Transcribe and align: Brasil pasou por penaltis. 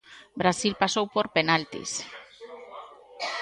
Brasil 0.41 0.73
pasou 0.83 1.05
por 1.15 1.25
penaltis. 1.35 1.91